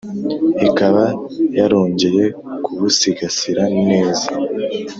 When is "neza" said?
3.87-4.27